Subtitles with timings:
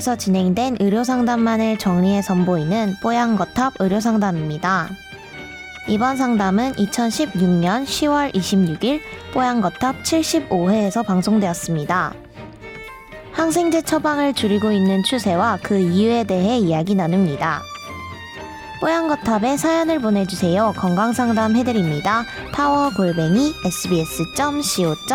[0.00, 4.88] 뽀얀거탑에서 진행된 의료상담만을 정리해 선보이는 뽀얀거탑 의료상담입니다.
[5.88, 9.00] 이번 상담은 2016년 10월 26일
[9.32, 12.14] 뽀얀거탑 75회에서 방송되었습니다.
[13.32, 17.62] 항생제 처방을 줄이고 있는 추세와 그 이유에 대해 이야기 나눕니다.
[18.80, 20.72] 뽀얀거탑에 사연을 보내주세요.
[20.76, 22.24] 건강상담 해드립니다.
[22.52, 25.10] 타워 골뱅이 sbs.co.kr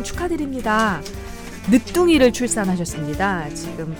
[0.00, 1.00] 아, 이분 축하드립니다.
[1.70, 3.50] 늦둥이를 출산하셨습니다.
[3.50, 3.94] 지금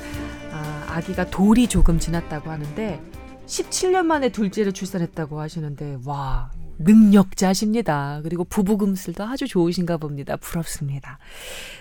[0.51, 3.01] 아, 아기가 돌이 조금 지났다고 하는데
[3.47, 8.21] 17년 만에 둘째를 출산했다고 하시는데 와 능력자십니다.
[8.23, 10.37] 그리고 부부금슬도 아주 좋으신가 봅니다.
[10.37, 11.19] 부럽습니다.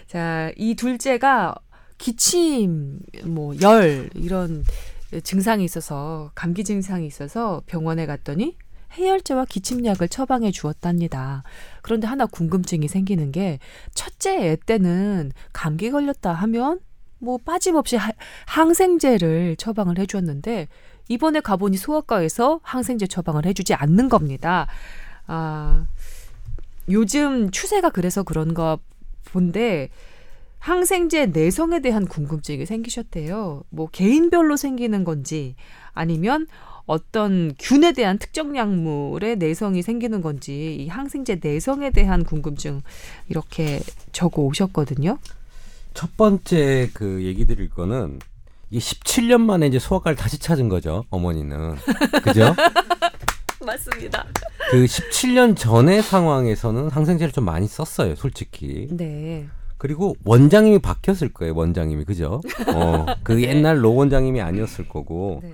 [0.08, 1.56] 자, 이 둘째가
[1.98, 4.66] 기침, 뭐 열 이런
[5.24, 8.58] 증상이 있어서 감기 증상이 있어서 병원에 갔더니
[8.94, 11.44] 해열제와 기침약을 처방해 주었답니다.
[11.82, 13.60] 그런데 하나 궁금증이 생기는 게
[13.94, 16.80] 첫째 애 때는 감기 걸렸다 하면
[17.20, 18.12] 뭐 빠짐없이 하-
[18.46, 20.68] 항생제를 처방을 해 주었는데
[21.10, 24.68] 이번에 가보니 소아과에서 항생제 처방을 해주지 않는 겁니다.
[25.28, 25.86] 아,
[26.90, 28.78] 요즘 추세가 그래서 그런가
[29.26, 29.90] 본데
[30.60, 33.64] 항생제 내성에 대한 궁금증이 생기셨대요.
[33.70, 35.56] 뭐 개인별로 생기는 건지
[35.94, 36.48] 아니면
[36.90, 42.82] 어떤 균에 대한 특정 약물의 내성이 생기는 건지 이 항생제 내성에 대한 궁금증
[43.28, 43.80] 이렇게
[44.12, 45.20] 적어 오셨거든요.
[45.94, 48.18] 첫 번째 그 얘기 드릴 거는
[48.72, 51.76] 이게 17년 만에 이제 소아과를 다시 찾은 거죠, 어머니는.
[52.24, 52.56] 그죠?
[53.64, 54.26] 맞습니다.
[54.72, 58.88] 그 17년 전의 상황에서는 항생제를 좀 많이 썼어요, 솔직히.
[58.90, 59.46] 네.
[59.78, 62.06] 그리고 원장님이 바뀌었을 거예요, 원장님이.
[62.06, 62.42] 그죠?
[62.74, 65.42] 어, 그 옛날 로 원장님이 아니었을 거고.
[65.44, 65.54] 네.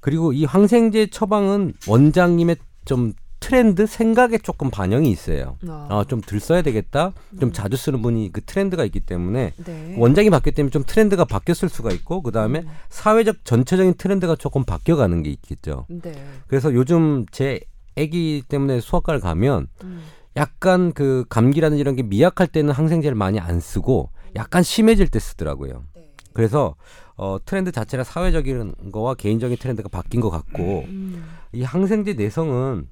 [0.00, 5.56] 그리고 이 항생제 처방은 원장님의 좀 트렌드 생각에 조금 반영이 있어요.
[5.66, 5.86] 어.
[5.90, 7.12] 아, 좀들 써야 되겠다.
[7.40, 9.94] 좀 자주 쓰는 분이 그 트렌드가 있기 때문에 네.
[9.96, 12.68] 원장이 바뀌었기 때문에 좀 트렌드가 바뀌었을 수가 있고 그 다음에 음.
[12.88, 15.86] 사회적 전체적인 트렌드가 조금 바뀌어가는 게 있겠죠.
[15.88, 16.12] 네.
[16.46, 17.60] 그래서 요즘 제
[17.96, 20.02] 아기 때문에 수학과를 가면 음.
[20.36, 25.84] 약간 그 감기라든지 이런 게 미약할 때는 항생제를 많이 안 쓰고 약간 심해질 때 쓰더라고요.
[26.28, 26.32] 네.
[26.34, 26.74] 그래서
[27.16, 31.24] 어 트렌드 자체가 사회적인 거와 개인적인 트렌드가 바뀐 것 같고 음.
[31.52, 32.88] 이 항생제 내성은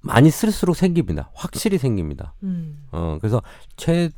[0.00, 1.30] 많이 쓸수록 생깁니다.
[1.34, 2.34] 확실히 생깁니다.
[2.42, 2.84] 음.
[2.92, 3.42] 어 그래서
[3.76, 4.10] 최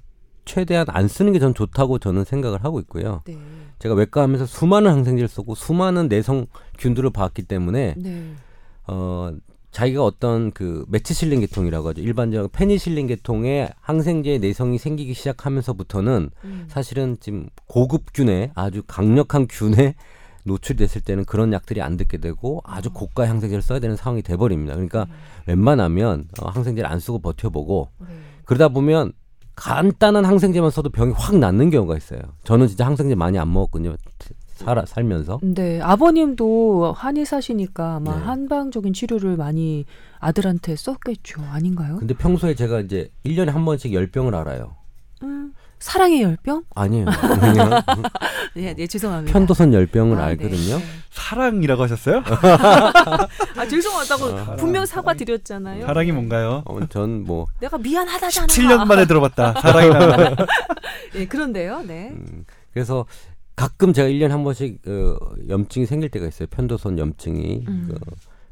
[0.44, 3.22] 최대한 안 쓰는 게 전 좋다고 저는 생각을 하고 있고요.
[3.26, 3.36] 네.
[3.78, 8.32] 제가 외과하면서 수많은 항생제를 쓰고 수많은 내성균들을 봤기 때문에 네.
[8.86, 9.32] 어
[9.76, 12.00] 자기가 어떤 그 메치실린 계통이라고 하죠.
[12.00, 16.64] 일반적 페니실린 계통의 항생제 내성이 생기기 시작하면서부터는 음.
[16.66, 19.94] 사실은 지금 고급균에 아주 강력한 균에
[20.44, 24.72] 노출됐을 때는 그런 약들이 안 듣게 되고 아주 고가 항생제를 써야 되는 상황이 돼 버립니다.
[24.72, 25.06] 그러니까
[25.44, 28.06] 웬만하면 어, 항생제를 안 쓰고 버텨보고 네.
[28.46, 29.12] 그러다 보면
[29.56, 32.20] 간단한 항생제만 써도 병이 확 낫는 경우가 있어요.
[32.44, 33.96] 저는 진짜 항생제 많이 안 먹었거든요.
[34.56, 35.38] 살아 살면서.
[35.42, 38.24] 네, 아버님도 한의사시니까 아마 네.
[38.24, 39.84] 한방적인 치료를 많이
[40.18, 41.42] 아들한테 썼겠죠.
[41.42, 41.98] 아닌가요?
[41.98, 44.76] 근데 평소에 제가 이제 1년에 한 번씩 열병을 알아요.
[45.22, 46.64] 음, 사랑의 열병?
[46.74, 47.06] 아니에요.
[47.40, 47.82] 그냥
[48.54, 49.32] 네, 네 죄송합니다.
[49.32, 50.78] 편도선 열병을 아, 알거든요.
[50.78, 50.84] 네.
[51.10, 52.22] 사랑이라고 하셨어요?
[53.56, 55.86] 아 죄송하다고 분명 사과 드렸잖아요.
[55.86, 56.62] 사랑이 뭔가요?
[56.64, 58.46] 어, 전뭐 내가 미안하다잖아.
[58.46, 59.60] 7년 만에 들어봤다.
[59.60, 60.46] 사랑이라는 거.
[61.12, 61.82] 네, 그런데요.
[61.82, 62.08] 네.
[62.12, 63.06] 음, 그래서
[63.56, 65.18] 가끔 제가 1년에 한 번씩 어,
[65.48, 66.46] 염증이 생길 때가 있어요.
[66.50, 67.64] 편도선 염증이.
[67.66, 67.88] 음.
[67.88, 67.98] 그,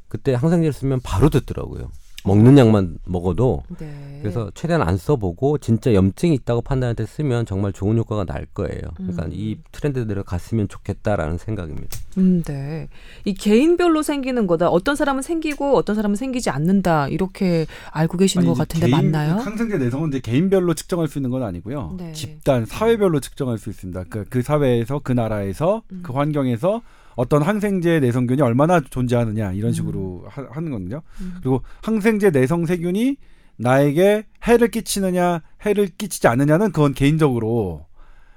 [0.09, 1.91] 그때 항생제를 쓰면 바로 듣더라고요.
[2.25, 4.19] 먹는 약만 먹어도 네.
[4.23, 8.81] 그래서 최대한 안 써보고 진짜 염증이 있다고 판단할 때 쓰면 정말 좋은 효과가 날 거예요.
[8.97, 9.31] 그러니까 음.
[9.33, 11.89] 이 트렌드대로 갔으면 좋겠다라는 생각입니다.
[12.17, 12.89] 음, 네.
[13.27, 14.71] 이 개인별로 생기는 거다.
[14.71, 17.09] 어떤 사람은 생기고 어떤 사람은 생기지 않는다.
[17.09, 19.35] 이렇게 알고 계시는 아니, 것 같은데 개인- 맞나요?
[19.35, 21.95] 항생제 내성은 이제 개인별로 측정할 수 있는 건 아니고요.
[21.99, 22.13] 네.
[22.13, 24.05] 집단, 사회별로 측정할 수 있습니다.
[24.09, 26.01] 그, 그 사회에서, 그 나라에서, 음.
[26.03, 26.81] 그 환경에서
[27.17, 29.73] 어떤 항생제 내성균이 얼마나 존재하느냐 이런 음.
[29.73, 31.03] 식으로 하, 하는 거거든요.
[31.21, 31.35] 음.
[31.41, 33.17] 그리고 항생제 내성 세균이
[33.57, 37.87] 나에게 해를 끼치느냐, 해를 끼치지 않느냐는 그건 개인적으로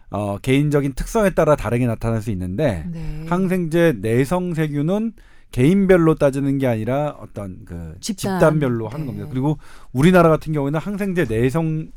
[0.10, 3.26] 어, 개인적인 특성에 따라 다르게 나타날 수 있는데 네.
[3.28, 5.14] 항생제 내성 세균은
[5.52, 8.60] 개인별로 따지는 게 아니라 어떤 그 집단.
[8.60, 8.92] 별로 네.
[8.92, 9.28] 하는 겁니다.
[9.30, 9.58] 그리고
[9.92, 11.88] 우리나라 같은 경우에는 항생제 내성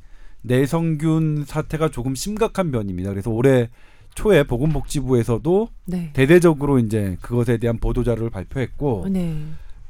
[0.43, 3.11] 내성균 사태가 조금 심각한 변입니다.
[3.11, 3.69] 그래서 올해
[4.15, 6.11] 초에 보건복지부에서도 네.
[6.13, 9.37] 대대적으로 이제 그것에 대한 보도 자료를 발표했고 네.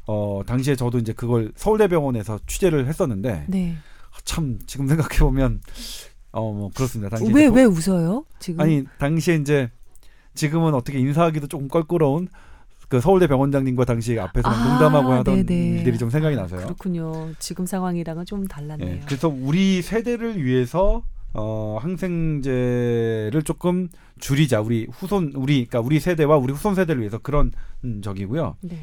[0.06, 3.76] 어 당시에 저도 이제 그걸 서울대병원에서 취재를 했었는데 네.
[4.24, 5.60] 참 지금 생각해 보면
[6.32, 7.16] 어뭐 그렇습니다.
[7.16, 8.24] 당시에 왜왜 웃어요?
[8.38, 9.70] 지금 아니 당시에 이제
[10.34, 12.28] 지금은 어떻게 인사하기도 조금 껄끄러운
[12.88, 15.78] 그 서울대 병원장님과 당시 앞에서 막 아, 농담하고 하던 네네.
[15.78, 16.62] 일들이 좀 생각이 나서요.
[16.62, 17.30] 그렇군요.
[17.38, 18.90] 지금 상황이랑은 좀 달랐네요.
[18.96, 23.88] 예, 그래서 우리 세대를 위해서 어, 항생제를 조금
[24.18, 24.60] 줄이자.
[24.60, 27.52] 우리 후손 우리 그러니까 우리 세대와 우리 후손 세대를 위해서 그런
[27.84, 28.56] 음, 적이고요.
[28.62, 28.78] 네.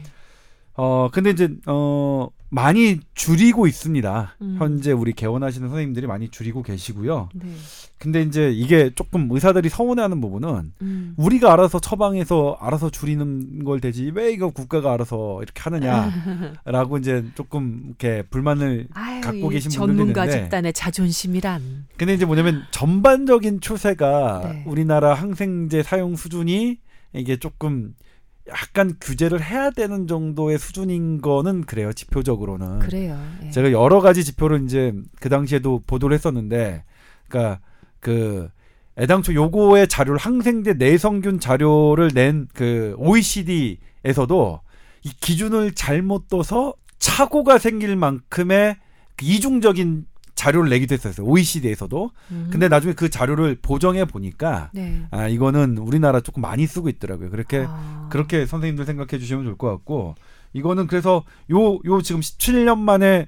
[0.80, 4.36] 어 근데 이제 어 많이 줄이고 있습니다.
[4.42, 4.56] 음.
[4.60, 7.30] 현재 우리 개원하시는 선생님들이 많이 줄이고 계시고요.
[7.34, 7.48] 네.
[7.98, 11.07] 근데 이제 이게 조금 의사들이 서운해하는 부분은 음.
[11.18, 17.86] 우리가 알아서 처방해서 알아서 줄이는 걸 되지 왜 이거 국가가 알아서 이렇게 하느냐라고 이제 조금
[17.88, 21.88] 이렇게 불만을 아유, 갖고 이 계신 분들도 전문가 있는데 집단의 자존심이란.
[21.98, 24.64] 근데 이제 뭐냐면 전반적인 추세가 네.
[24.68, 26.78] 우리나라 항생제 사용 수준이
[27.14, 27.96] 이게 조금
[28.48, 33.20] 약간 규제를 해야 되는 정도의 수준인 거는 그래요 지표적으로는 그래요.
[33.44, 33.50] 예.
[33.50, 36.84] 제가 여러 가지 지표를 이제 그 당시에도 보도를 했었는데
[37.28, 37.60] 그러니까
[38.00, 38.50] 그
[39.00, 44.60] 애당초 요거의 자료를 항생제 내성균 자료를 낸 그 OECD에서도
[45.04, 48.78] 이 기준을 잘못 둬서 착오가 생길 만큼의
[49.16, 50.06] 그 이중적인
[50.36, 51.26] 자료를 내기도 했었어요.
[51.28, 52.12] OECD에서도.
[52.32, 52.48] 음.
[52.52, 55.02] 근데 나중에 그 자료를 보정해 보니까 네.
[55.10, 57.30] 아 이거는 우리나라 조금 많이 쓰고 있더라고요.
[57.32, 58.08] 그렇게 아.
[58.12, 60.16] 그렇게 선생님들 생각해 주시면 좋을 것 같고
[60.54, 63.28] 이거는 그래서 요요 지금 17년 만에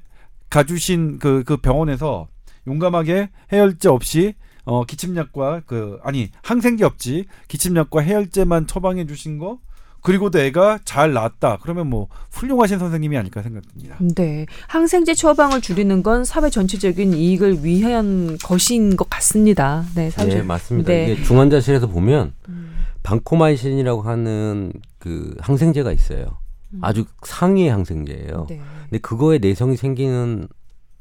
[0.50, 2.28] 가주신 그그 병원에서
[2.68, 4.36] 용감하게 해열제 없이
[4.70, 9.58] 어 기침약과 그 아니 항생제 없지 기침약과 해열제만 처방해 주신 거
[10.02, 13.98] 그리고도 애가 잘 나았다 그러면 뭐 훌륭하신 선생님이 아닐까 생각됩니다.
[14.16, 14.46] 네.
[14.68, 19.86] 항생제 처방을 줄이는 건 사회 전체적인 이익을 위한 것인 것 같습니다.
[19.96, 20.88] 네, 사회 네, 맞습니다.
[20.88, 21.14] 네.
[21.14, 22.76] 이게 중환자실에서 보면 음.
[23.02, 26.38] 방코마이신이라고 하는 그 항생제가 있어요.
[26.76, 26.80] 음.
[26.84, 28.46] 아주 상위의 항생제예요.
[28.48, 28.62] 네.
[28.84, 30.48] 근데 그거에 내성이 생기는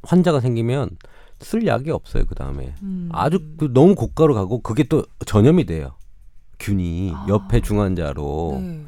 [0.02, 0.88] 환자가 생기면
[1.40, 2.24] 쓸 약이 없어요.
[2.26, 3.08] 그 다음에 음.
[3.12, 5.92] 아주 그 너무 고가로 가고 그게 또 전염이 돼요.
[6.58, 7.26] 균이 아.
[7.28, 8.58] 옆에 중환자로.
[8.60, 8.84] 네.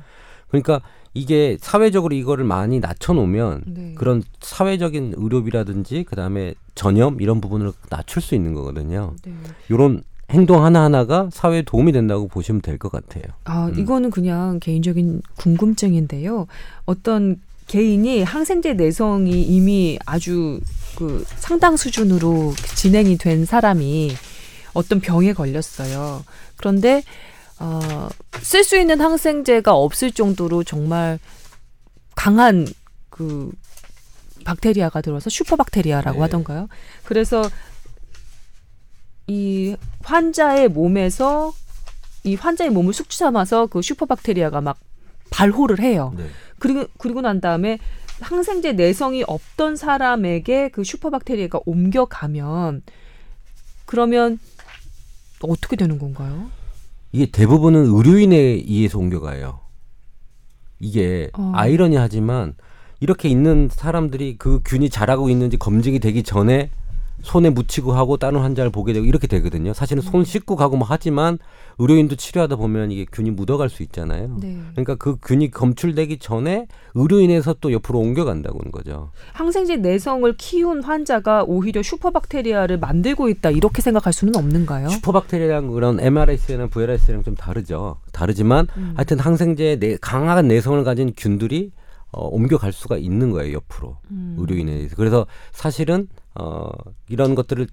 [0.49, 0.81] 그러니까
[1.15, 3.95] 이게 사회적으로 이거를 많이 낮춰놓으면 네.
[3.97, 9.15] 그런 사회적인 의료비라든지 그 다음에 전염 이런 부분을 낮출 수 있는 거거든요.
[9.25, 9.33] 네.
[9.69, 13.25] 이런 행동 하나 하나가 사회에 도움이 된다고 보시면 될 것 같아요.
[13.45, 13.79] 아, 음.
[13.79, 16.47] 이거는 그냥 개인적인 궁금증인데요.
[16.87, 20.61] 어떤 개인이 항생제 내성이 이미 아주
[20.97, 24.13] 그 상당 수준으로 진행이 된 사람이
[24.73, 26.25] 어떤 병에 걸렸어요.
[26.57, 27.03] 그런데
[27.59, 28.09] 어,
[28.41, 31.19] 쓸 수 있는 항생제가 없을 정도로 정말
[32.17, 32.67] 강한
[33.09, 33.53] 그
[34.45, 36.23] 박테리아가 들어서 슈퍼박테리아라고 네.
[36.23, 36.69] 하던가요?
[37.05, 37.43] 그래서
[39.27, 41.53] 이 환자의 몸에서
[42.25, 44.79] 이 환자의 몸을 숙주 삼아서 그 슈퍼박테리아가 막
[45.31, 46.13] 발호를 해요.
[46.17, 46.25] 네.
[46.59, 47.79] 그리고 그리고 난 다음에
[48.21, 52.83] 항생제 내성이 없던 사람에게 그 슈퍼박테리아가 옮겨가면
[53.87, 54.39] 그러면
[55.43, 56.51] 어떻게 되는 건가요?
[57.13, 59.61] 이게 대부분은 의료인에 의해서 옮겨가요.
[60.79, 61.53] 이게 어.
[61.55, 62.55] 아이러니하지만
[63.01, 66.71] 이렇게 있는 사람들이 그 균이 자라고 있는지 검증이 되기 전에
[67.23, 69.73] 손에 묻히고 하고 다른 환자를 보게 되고 이렇게 되거든요.
[69.73, 71.39] 사실은 손 씻고 가고 뭐 하지만
[71.79, 74.37] 의료인도 치료하다 보면 이게 균이 묻어갈 수 있잖아요.
[74.41, 74.59] 네.
[74.73, 79.11] 그러니까 그 균이 검출되기 전에 의료인에서 또 옆으로 옮겨간다고는 거죠.
[79.33, 84.89] 항생제 내성을 키운 환자가 오히려 슈퍼박테리아를 만들고 있다 이렇게 생각할 수는 없는가요?
[84.89, 87.97] 슈퍼박테리아랑 그런 MRS나 VRS랑 좀 다르죠.
[88.13, 88.93] 다르지만 음.
[88.97, 91.73] 하여튼 항생제에 내, 강한 내성을 가진 균들이
[92.13, 94.37] 어, 옮겨갈 수가 있는 거예요 옆으로 음.
[94.39, 94.97] 의료인에 의해서.
[94.97, 96.71] 그래서 사실은 어,
[97.09, 97.67] 이런 것들을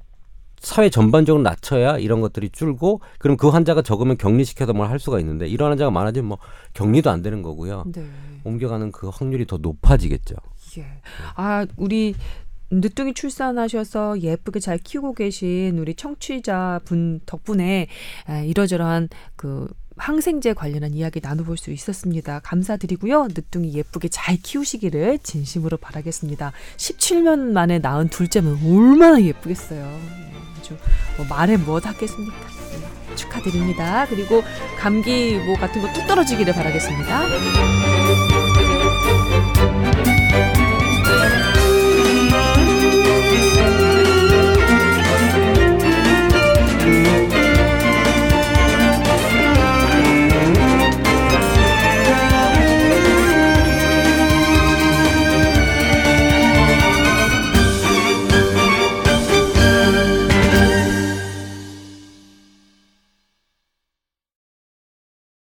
[0.59, 5.47] 사회 전반적으로 낮춰야 이런 것들이 줄고 그럼 그 환자가 적으면 격리시켜서 뭘 할 수가 있는데
[5.47, 6.37] 이런 환자가 많아지면 뭐
[6.73, 7.83] 격리도 안 되는 거고요.
[7.93, 8.05] 네.
[8.43, 10.35] 옮겨가는 그 확률이 더 높아지겠죠.
[10.79, 10.85] 예.
[11.35, 12.15] 아, 우리
[12.71, 17.87] 늦둥이 출산하셔서 예쁘게 잘 키우고 계신 우리 청취자 분 덕분에
[18.25, 22.39] 아, 이러저러한 그 항생제 관련한 이야기 나눠볼 수 있었습니다.
[22.43, 23.27] 감사드리고요.
[23.27, 26.51] 늦둥이 예쁘게 잘 키우시기를 진심으로 바라겠습니다.
[26.77, 29.81] 17년 만에 낳은 둘째면 얼마나 예쁘겠어요.
[29.81, 30.77] 네, 아주
[31.17, 32.35] 뭐 말에 무엇 뭐 하겠습니까?
[33.09, 34.05] 네, 축하드립니다.
[34.07, 34.43] 그리고
[34.79, 37.21] 감기 뭐 같은 거 뚝 떨어지기를 바라겠습니다.
[43.57, 43.96] thank